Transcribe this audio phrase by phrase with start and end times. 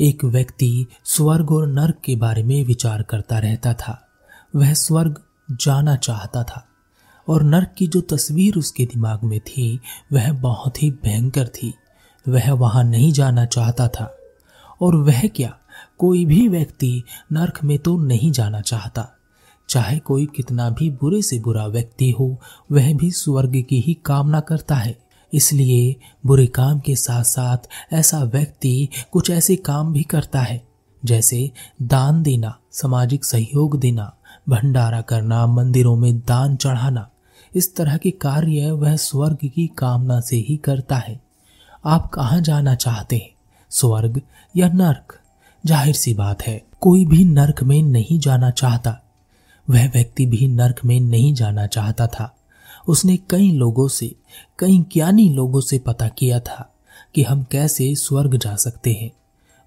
[0.00, 4.08] एक व्यक्ति स्वर्ग और नर्क के बारे में विचार करता रहता था।
[4.56, 6.66] वह स्वर्ग जाना चाहता था
[7.28, 9.80] और नर्क की जो तस्वीर उसके दिमाग में थी,
[10.12, 11.74] वह बहुत ही भयंकर थी।
[12.28, 14.16] वह वहाँ नहीं जाना चाहता था।
[14.80, 15.58] और वह क्या?
[15.98, 17.02] कोई भी व्यक्ति
[17.32, 19.08] नर्क में तो नहीं जाना चाहता।
[19.68, 22.40] चाहे कोई कितना भी बुरे से बुरा व्यक्ति हो,
[22.72, 25.96] वह भी स्वर्ग की ही कामना करता है। इसलिए
[26.26, 30.66] बुरे काम के साथ साथ ऐसा व्यक्ति कुछ ऐसे काम भी करता है,
[31.04, 31.50] जैसे
[31.82, 34.16] दान देना, सामाजिक सहयोग देना,
[34.48, 37.10] भंडारा करना, मंदिरों में दान चढ़ाना।
[37.56, 41.20] इस तरह के कार्य वह स्वर्ग की कामना से ही करता है।
[41.84, 43.30] आप कहाँ जाना चाहते हैं?
[43.70, 44.20] स्वर्ग
[44.56, 45.20] या नर्क?
[45.66, 49.02] ज़ाहिर सी बात है, कोई भी नर्क में नहीं जाना चाहता।
[49.70, 52.35] वह व्यक्ति भी नर्क में नहीं जाना चाहता था।
[52.88, 54.14] उसने कई लोगों से,
[54.58, 56.74] कई ज्ञानी लोगों से पता किया था
[57.14, 59.10] कि हम कैसे स्वर्ग जा सकते हैं।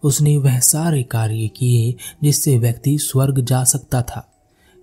[0.04, 4.32] उसने वह सारे कार्य किए जिससे व्यक्ति स्वर्ग जा सकता था।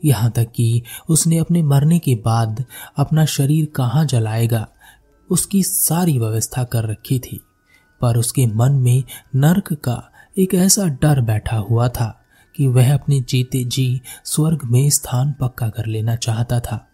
[0.04, 2.64] यहाँ तक कि उसने अपने मरने के बाद
[2.96, 4.68] अपना शरीर कहाँ जलाएगा,
[5.30, 7.40] उसकी सारी व्यवस्था कर रखी थी।
[8.00, 9.04] पर उसके मन में
[9.36, 12.24] नर्क का एक ऐसा डर बैठा हुआ था
[12.56, 16.88] कि वह अपने जीते जी स्वर्ग में स्थान पक्का कर लेना चाहता था।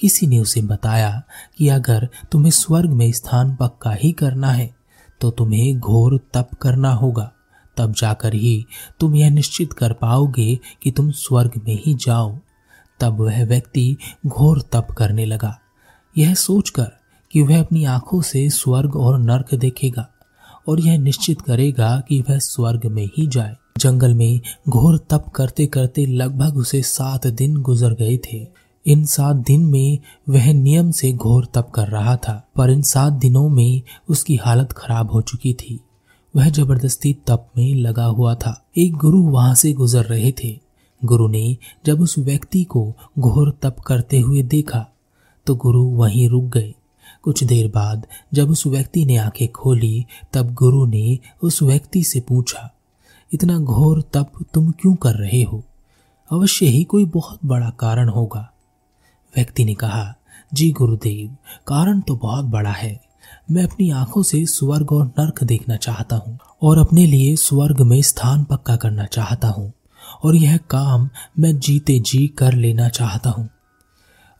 [0.00, 1.22] किसी ने उसे बताया
[1.58, 4.74] कि अगर तुम्हें स्वर्ग में स्थान पक्का ही करना है
[5.20, 7.30] तो तुम्हें घोर तप करना होगा।
[7.76, 8.64] तब जाकर ही
[9.00, 12.36] तुम यह निश्चित कर पाओगे कि तुम स्वर्ग में ही जाओ।
[13.00, 15.58] तब वह व्यक्ति घोर तप करने लगा।
[16.18, 16.90] यह सोचकर
[17.32, 20.08] कि वह अपनी आँखों से स्वर्ग और नर्क देखेगा
[20.68, 25.66] और यह निश्चित करेगा कि वह स्वर्ग में ही जाए। जंगल में घोर तप करते
[25.66, 31.12] करते लगभग उसे सात दिन गुजर गए थे। इन सात दिन में वह नियम से
[31.12, 35.52] घोर तप कर रहा था, पर इन सात दिनों में उसकी हालत खराब हो चुकी
[35.54, 35.78] थी।
[36.34, 40.58] वह ज़बरदस्ती तप में लगा हुआ था। एक गुरु वहाँ से गुजर रहे थे।
[41.02, 44.86] गुरु ने जब उस व्यक्ति को घोर तप करते हुए देखा
[45.46, 46.72] तो गुरु वहीं रुक गए।
[47.22, 52.20] कुछ देर बाद जब उस व्यक्ति ने आँखें खोली, तब गुरु ने उस व्यक्ति से
[52.20, 52.70] पूछा,
[53.32, 55.62] इतना घोर तप तुम क्यों कर रहे हो?
[56.30, 58.50] अवश्य ही कोई बहुत बड़ा कारण होगा।
[59.36, 60.14] व्यक्ति ने कहा,
[60.54, 61.36] जी गुरुदेव,
[61.66, 63.00] कारण तो बहुत बड़ा है।
[63.50, 68.02] मैं अपनी आँखों से स्वर्ग और नर्क देखना चाहता हूँ और अपने लिए स्वर्ग में
[68.02, 69.72] स्थान पक्का करना चाहता हूँ
[70.24, 71.08] और यह काम
[71.38, 73.48] मैं जीते जी कर लेना चाहता हूँ।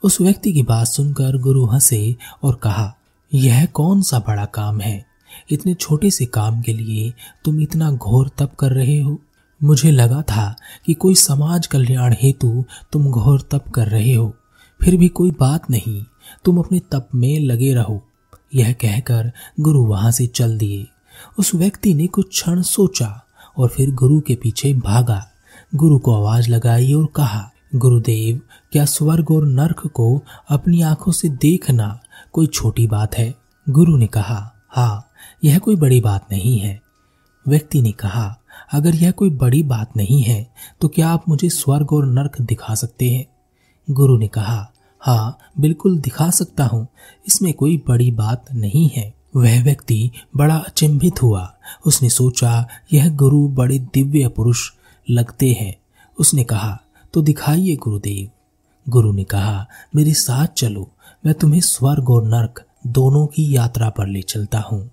[0.02, 2.94] उस व्यक्ति की बात सुनकर गुरु हंसे और कहा,
[3.34, 5.04] यह कौन सा बड़ा काम है?
[5.50, 7.12] इतने छोटे से काम के लिए
[7.44, 9.18] तुम इतना घोर तप कर रहे हो।
[9.62, 10.54] मुझे लगा था
[10.86, 14.34] कि कोई समाज कल्याण हेतु तुम घोर तप कर रहे हो।
[14.84, 16.04] फिर भी कोई बात नहीं।
[16.44, 18.02] तुम अपने तप में लगे रहो।
[18.54, 20.86] यह कहकर गुरु वहाँ से चल दिए।
[21.38, 23.24] उस व्यक्ति ने कुछ क्षण सोचा
[23.58, 25.26] और फिर गुरु के पीछे भागा।
[25.74, 28.40] गुरु को आवाज़ लगाई और कहा, गुरुदेव,
[28.72, 32.00] क्या स्वर्ग और नर्क को अपनी आँखों से देखना
[32.32, 33.34] कोई छोटी बात है?
[33.68, 35.10] गुरु ने कहा हाँ
[35.44, 36.82] यह कोई बड़ी बात नहीं है।
[37.48, 38.38] व्यक्ति ने कहा,
[38.72, 42.74] अगर यह कोई बड़ी बात नहीं है तो क्या आप मुझे स्वर्ग और नर्क दिखा
[42.74, 43.26] सकते हैं?
[43.90, 44.70] गुरु ने कहा
[45.04, 46.88] हाँ बिल्कुल दिखा सकता हूँ।
[47.26, 51.54] इसमें कोई बड़ी बात नहीं है। वह व्यक्ति बड़ा अचंभित हुआ।
[51.86, 54.70] उसने सोचा, यह गुरु बड़े दिव्य पुरुष
[55.10, 55.76] लगते हैं।
[56.18, 56.82] उसने कहा
[57.14, 58.30] तो दिखाइए गुरुदेव।
[58.90, 59.66] गुरु ने कहा,
[59.96, 60.90] मेरे साथ चलो।
[61.26, 64.90] मैं तुम्हें स्वर्ग और नर्क दोनों की यात्रा पर ले चलता हूँ।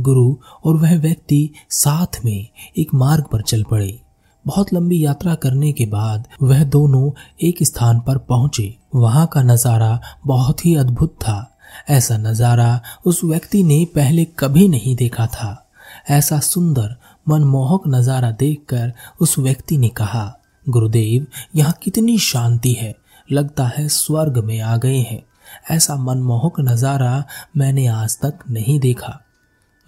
[0.00, 4.00] गुरु और वह व्यक्ति साथ में एक मार्ग पर चल पड़े।
[4.46, 7.10] बहुत लंबी यात्रा करने के बाद वह दोनों
[7.48, 11.38] एक स्थान पर पहुँचे। वहाँ का नज़ारा बहुत ही अद्भुत था।
[11.90, 15.50] ऐसा नज़ारा उस व्यक्ति ने पहले कभी नहीं देखा था।
[16.10, 16.94] ऐसा सुंदर,
[17.26, 20.32] मनमोहक नज़ारा देखकर उस व्यक्ति ने कहा,
[20.66, 21.26] गुरुदेव,
[21.56, 22.94] यहाँ कितनी शांति है।
[23.28, 25.22] लगता है स्वर्ग में आ गए हैं।
[25.70, 27.24] ऐसा मनमोहक नज़ारा
[27.56, 29.20] मैंने आज तक नहीं देखा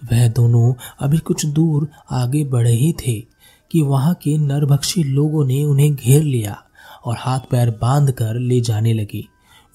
[0.01, 3.19] वह दोनों अभी कुछ दूर आगे बढ़े ही थे।
[3.71, 6.63] कि वहाँ के नरभक्षी लोगों ने उन्हें घेर लिया
[7.05, 9.25] और हाथ पैर बाँध कर ले जाने लगे।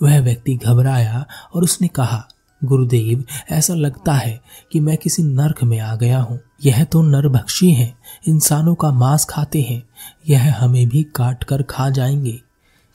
[0.02, 2.28] वह व्यक्ति घबराया और उसने कहा,
[2.64, 4.40] गुरुदेव, ऐसा लगता है
[4.72, 7.98] कि मैं किसी नर्क में आ गया हूँ। यह तो नरभक्षी हैं,
[8.28, 9.82] इंसानों का मांस खाते हैं।
[10.28, 12.40] यह हमें भी काट कर खा जाएँगे।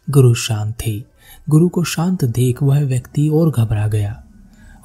[0.10, 1.04] गुरु शांत थे।
[1.50, 4.24] गुरु को शांत देख वह व्यक्ति और घबरा गया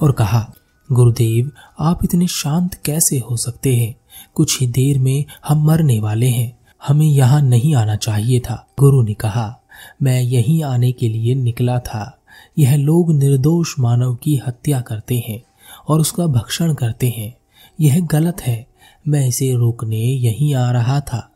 [0.00, 0.52] और कहा,
[0.92, 1.50] गुरुदेव,
[1.80, 3.96] आप इतने शांत कैसे हो सकते हैं?
[4.34, 9.02] कुछ ही देर में हम मरने वाले हैं। हमें यहाँ नहीं आना चाहिए था, गुरु
[9.02, 9.60] ने कहा।
[10.02, 12.18] मैं यहीं आने के लिए निकला था।
[12.58, 15.42] यह लोग निर्दोष मानव की हत्या करते हैं
[15.88, 17.34] और उसका भक्षण करते हैं।
[17.80, 18.66] यह गलत है।
[19.08, 21.30] मैं इसे रोकने यहीं आ रहा था।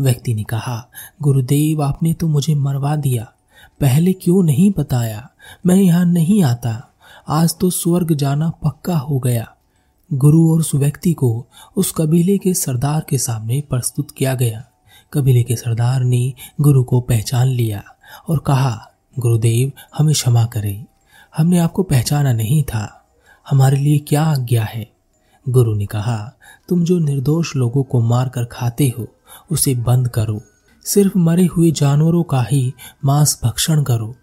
[0.00, 0.88] व्यक्ति ने कहा,
[1.22, 3.32] गुरुदेव, आपने तो मुझे मरवा दिया।
[3.80, 5.30] पहले क्यों नहीं बताया?
[5.66, 6.92] मैं यहाँ नहीं आता।
[7.28, 9.53] आज तो स्वर्ग जाना पक्का हो गया।
[10.14, 11.46] गुरु और उस व्यक्ति को
[11.76, 14.64] उस कबीले के सरदार के सामने प्रस्तुत किया गया।
[15.12, 17.82] कबीले के सरदार ने गुरु को पहचान लिया
[18.28, 20.84] और कहा, गुरुदेव, हमें क्षमा करें।
[21.36, 23.06] हमने आपको पहचाना नहीं था।
[23.50, 24.92] हमारे लिए क्या आज्ञा है?
[25.48, 26.32] गुरु ने कहा,
[26.68, 29.06] तुम जो निर्दोष लोगों को मारकर खाते हो,
[29.50, 30.42] उसे बंद करो।
[30.84, 32.74] सिर्फ़ मरे हुए जानवरों का ही
[33.04, 34.14] मांस भक्षण करो।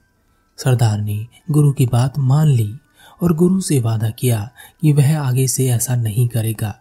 [0.58, 2.78] सरदार ने गुरु की बात मान ली।
[3.21, 4.50] और गुरु से वादा किया
[4.81, 6.75] कि वह आगे से ऐसा नहीं करेगा,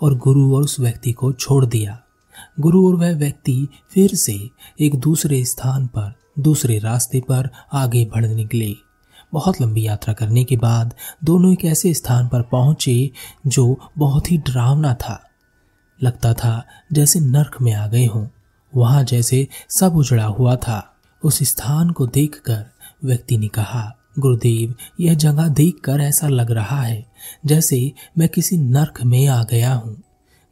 [0.00, 2.00] और गुरु और उस व्यक्ति को छोड़ दिया।
[2.60, 4.50] गुरु और वह व्यक्ति फिर से
[4.80, 8.74] एक दूसरे स्थान पर, दूसरे रास्ते पर आगे बढ़ निकले।
[9.32, 10.94] बहुत लंबी यात्रा करने के बाद
[11.24, 13.10] दोनों एक ऐसे स्थान पर पहुँचे
[13.46, 15.28] जो बहुत ही डरावना था।
[16.02, 18.26] लगता था जैसे नर्क में आ गए हों।
[18.76, 22.66] वहाँ जैसे सब उजड़ा हुआ था। उस स्थान को देखकर
[23.04, 27.06] व्यक्ति ने कहा गुरुदेव, यह जगह देखकर ऐसा लग रहा है
[27.46, 30.02] जैसे मैं किसी नर्क में आ गया हूँ।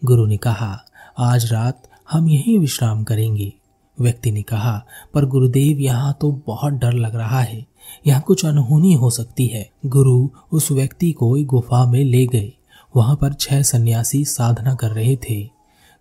[0.04, 0.84] गुरु ने कहा,
[1.18, 3.52] आज रात हम यहीं विश्राम करेंगे।
[4.00, 7.66] व्यक्ति ने कहा, पर गुरुदेव, यहाँ तो बहुत डर लग रहा है।
[8.06, 12.52] यहाँ कुछ अनहोनी हो सकती है। गुरु उस व्यक्ति को एक गुफा में ले गए।
[12.96, 15.48] वहाँ पर छह सन्यासी साधना कर रहे थे।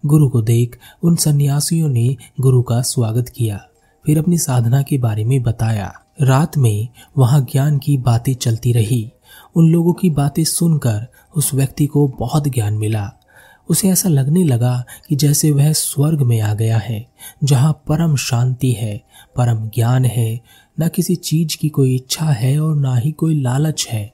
[0.06, 3.66] गुरु को देख उन सन्यासियों ने गुरु का स्वागत किया।
[4.06, 6.88] फिर अपनी साधना के बारे में बताया। रात में
[7.18, 9.12] वहाँ ज्ञान की बातें चलती रही।
[9.56, 13.12] उन लोगों की बातें सुनकर उस व्यक्ति को बहुत ज्ञान मिला।
[13.70, 17.08] उसे ऐसा लगने लगा कि जैसे वह स्वर्ग में आ गया है,
[17.44, 19.04] जहाँ परम शांति है,
[19.36, 20.42] परम ज्ञान है,
[20.80, 24.14] न किसी चीज़ की कोई इच्छा है और ना ही कोई लालच है।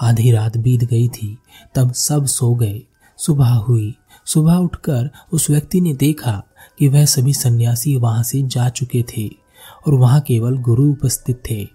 [0.00, 1.38] आधी रात बीत गई थी,
[1.74, 2.82] तब सब सो गए।
[3.16, 3.94] सुबह हुई।
[4.26, 6.42] सुबह उठकर उस व्यक्ति ने देखा
[6.78, 9.47] कि वह सभी सन्यासी वहाँ से जा चुके थे।
[9.88, 11.66] और वहाँ केवल गुरु उपस्थित थे।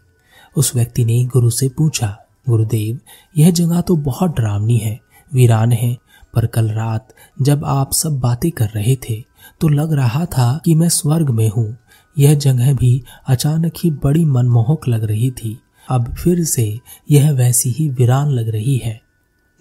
[0.56, 2.15] उस व्यक्ति ने गुरु से पूछा,
[2.48, 3.00] गुरुदेव,
[3.36, 5.00] यह जगह तो बहुत डरावनी है,
[5.31, 5.98] वीरान है,
[6.33, 9.24] पर कल रात जब आप सब बातें कर रहे थे
[9.62, 11.75] तो लग रहा था कि मैं स्वर्ग में हूँ।
[12.18, 15.57] यह जगह भी अचानक ही बड़ी मनमोहक लग रही थी।
[15.88, 16.80] अब फिर से
[17.12, 19.00] यह वैसी ही वीरान लग रही है।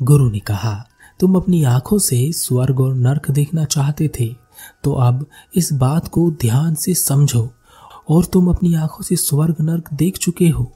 [0.00, 0.74] गुरु ने कहा,
[1.20, 4.34] तुम अपनी आँखों से स्वर्ग और नर्क देखना चाहते थे
[4.84, 7.50] तो अब इस बात को ध्यान से समझो।
[8.08, 10.72] और तुम अपनी आँखों से स्वर्ग नर्क देख चुके हो।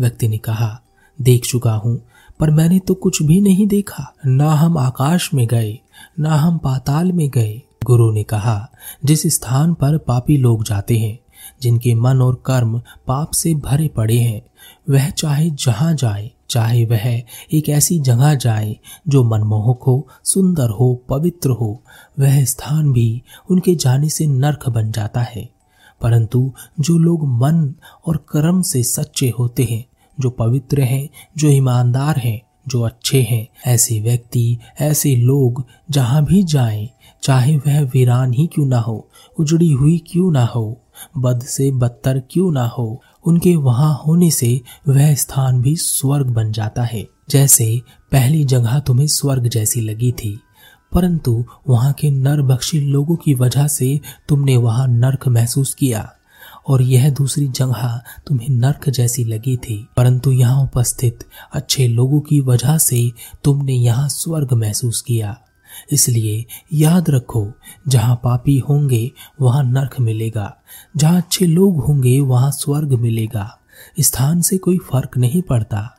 [0.00, 0.80] व्यक्ति ने कहा,
[1.20, 2.02] देख चुका हूँ,
[2.40, 5.78] पर मैंने तो कुछ भी नहीं देखा। ना हम आकाश में गए,
[6.20, 8.68] ना हम पाताल में गए। गुरु ने कहा,
[9.04, 11.18] जिस स्थान पर पापी लोग जाते हैं,
[11.62, 14.42] जिनके मन और कर्म पाप से भरे पड़े हैं,
[14.90, 17.22] वह चाहे जहाँ जाए, चाहे वह
[17.52, 18.76] एक ऐसी जगह जाए,
[19.08, 21.82] जो मनमोहक हो, सुंदर हो, पवित्र हो,
[22.18, 25.61] वह स्थान भी उनके जाने से नरक बन जाता है।
[26.02, 27.74] परंतु जो लोग मन
[28.06, 29.84] और कर्म से सच्चे होते हैं,
[30.20, 36.42] जो पवित्र हैं, जो ईमानदार हैं, जो अच्छे हैं, ऐसे व्यक्ति, ऐसे लोग जहाँ भी
[36.42, 36.88] जाएँ,
[37.22, 39.08] चाहे वह वीरान ही क्यों ना हो,
[39.40, 40.80] उजड़ी हुई क्यों ना हो,
[41.18, 46.52] बद से बदतर क्यों ना हो, उनके वहाँ होने से वह स्थान भी स्वर्ग बन
[46.52, 47.82] जाता है। जैसे
[48.12, 50.40] पहली जगह तुम्हें स्वर्ग जैसी लगी थी।
[50.94, 56.12] परंतु वहाँ के नर बख्शी लोगों की वजह से तुमने वहाँ नर्क महसूस किया,
[56.68, 62.40] और यह दूसरी जगह तुम्हें नर्क जैसी लगी थी। परंतु यहाँ उपस्थित अच्छे लोगों की
[62.40, 63.12] वजह से
[63.44, 65.40] तुमने यहाँ स्वर्ग महसूस किया।
[65.92, 67.52] इसलिए याद रखो,
[67.88, 70.56] जहाँ पापी होंगे, वहाँ नर्क मिलेगा।
[70.96, 73.58] जहाँ अच्छे लोग होंगे, वहाँ स्वर्ग मिलेगा।
[74.00, 75.96] स्थान से कोई फ़र्क नहीं पड़ता।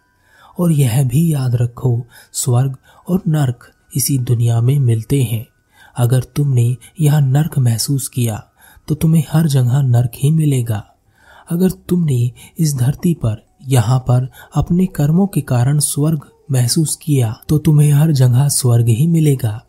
[0.60, 2.78] और यह भी याद रखो, स्वर्ग
[3.10, 5.46] और नर्क इसी दुनिया में मिलते हैं।
[5.98, 8.44] अगर तुमने यह नर्क महसूस किया
[8.88, 10.84] तो तुम्हें हर जगह नरक ही मिलेगा।
[11.52, 16.22] अगर तुमने इस धरती पर, यहाँ पर अपने कर्मों के कारण स्वर्ग
[16.52, 19.62] महसूस किया तो तुम्हें हर जगह स्वर्ग ही मिलेगा।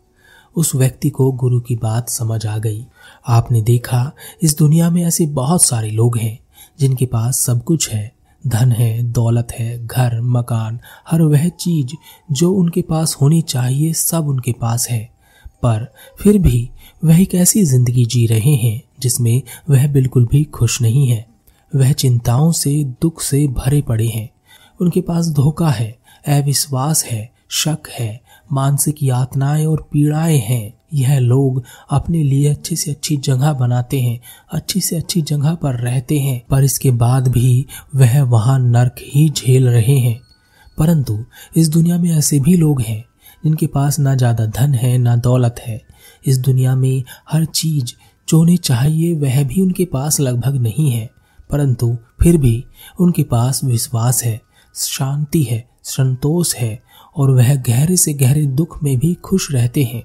[0.55, 2.85] उस व्यक्ति को गुरु की बात समझ आ गई।
[3.27, 4.11] आपने देखा,
[4.43, 6.39] इस दुनिया में ऐसे बहुत सारे लोग हैं,
[6.79, 8.14] जिनके पास सब कुछ है।
[8.47, 11.95] धन है, दौलत है, घर, मकान, हर वह चीज़
[12.31, 15.09] जो उनके पास होनी चाहिए सब उनके पास है।
[15.45, 16.69] पर फिर भी
[17.05, 21.27] वह एक ऐसी ज़िंदगी जी रहे हैं जिसमें वह बिल्कुल भी खुश नहीं है।
[21.75, 24.29] वह चिंताओं से, दुख से भरे पड़े हैं।
[24.81, 25.97] उनके पास धोखा है,
[26.27, 28.21] अविश्वास है, शक है,
[28.51, 34.19] मानसिक यातनाएँ और पीड़ाएँ हैं। यह लोग अपने लिए अच्छी से अच्छी जगह बनाते हैं,
[34.51, 39.29] अच्छी से अच्छी जगह पर रहते हैं, पर इसके बाद भी वह वहाँ नर्क ही
[39.29, 40.21] झेल रहे हैं।
[40.77, 41.25] परंतु
[41.55, 43.05] इस दुनिया में ऐसे भी लोग हैं,
[43.43, 45.81] जिनके पास ना ज़्यादा धन है, ना दौलत है।
[46.25, 47.93] इस दुनिया में हर चीज़,
[48.29, 51.09] जो उन्हें चाहिए, वह भी उनके पास लगभग नहीं है।
[51.49, 52.65] परंतु फिर भी
[52.99, 54.41] उनके पास विश्वास है,
[54.75, 56.83] शांति है, संतोष है,
[57.15, 60.03] और वह गहरे से गहरे दुख में भी खुश रहते हैं।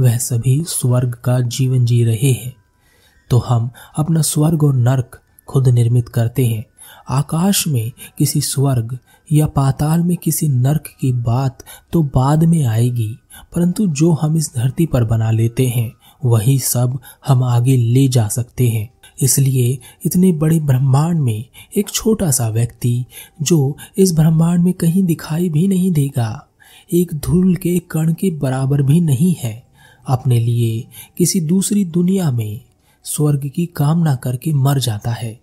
[0.00, 2.54] वह सभी स्वर्ग का जीवन जी रहे हैं।
[3.30, 6.64] तो हम अपना स्वर्ग और नर्क खुद निर्मित करते हैं।
[7.10, 8.98] आकाश में किसी स्वर्ग
[9.32, 13.18] या पाताल में किसी नर्क की बात तो बाद में आएगी,
[13.54, 15.92] परंतु जो हम इस धरती पर बना लेते हैं,
[16.24, 18.88] वही सब हम आगे ले जा सकते हैं।
[19.22, 21.44] इसलिए इतने बड़े ब्रह्मांड में
[21.76, 23.04] एक छोटा सा व्यक्ति,
[23.42, 26.48] जो इस ब्रह्मांड में कहीं दिखाई भी नहीं देगा,
[26.92, 29.61] एक धूल के कण के बराबर भी नहीं है।
[30.06, 32.60] अपने लिए किसी दूसरी दुनिया में
[33.02, 35.40] स्वर्ग की कामना करके मर जाता है।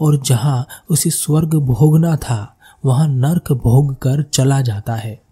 [0.00, 5.22] और जहाँ उसे स्वर्ग भोगना था, वहाँ नर्क भोग कर चला जाता है।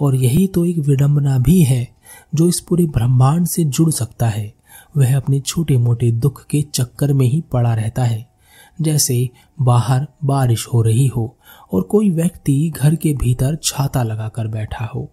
[0.00, 1.88] और यही तो एक विडंबना भी है,
[2.34, 4.54] जो इस पूरे ब्रह्मांड से जुड़ सकता है।
[4.96, 8.30] वह अपने छोटे मोटे दुख के चक्कर में ही पड़ा रहता है।
[8.80, 9.28] जैसे
[9.62, 11.36] बाहर बारिश हो रही हो,
[11.72, 15.10] और कोई व्यक्ति घर के भीतर छाता लगाकर बैठा हो।